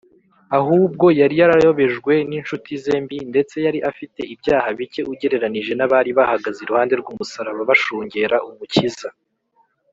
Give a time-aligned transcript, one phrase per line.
[0.57, 6.93] ahubwo yari yarayobejwe n’inshuti ze mbi, ndetse yari afite ibyaha bike ugereranije n’abari bahagaze iruhande
[7.01, 9.09] rw’umusaraba bashungera umukiza